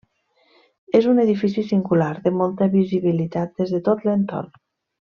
És 0.99 1.07
un 1.11 1.19
edifici 1.25 1.65
singular, 1.73 2.09
de 2.25 2.33
molta 2.39 2.69
visibilitat 2.79 3.55
des 3.63 3.75
de 3.79 3.83
tot 3.93 4.07
l'entorn. 4.11 4.53